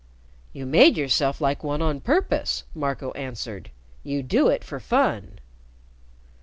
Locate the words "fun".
4.79-5.37